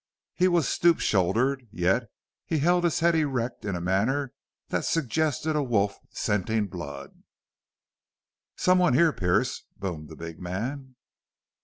[0.33, 2.09] He was stoop shouldered, yet
[2.47, 4.33] he held his head erect in a manner
[4.69, 7.21] that suggested a wolf scenting blood.
[8.55, 10.95] "Someone here, Pearce," boomed the big man.